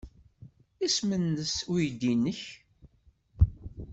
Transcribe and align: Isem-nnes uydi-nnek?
Isem-nnes 0.85 1.55
uydi-nnek? 1.71 2.41